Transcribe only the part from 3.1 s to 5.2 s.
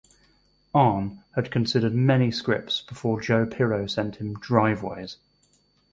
Joe Pirro sent him "Driveways".